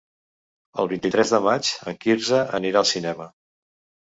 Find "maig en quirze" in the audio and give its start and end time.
1.49-2.41